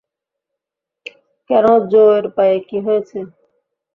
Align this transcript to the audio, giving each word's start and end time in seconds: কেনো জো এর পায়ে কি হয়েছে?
কেনো 1.49 1.73
জো 1.91 2.03
এর 2.15 2.25
পায়ে 2.35 2.57
কি 2.67 2.77
হয়েছে? 2.85 3.19